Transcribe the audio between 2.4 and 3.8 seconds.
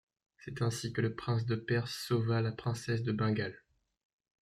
la princesse de Bengale.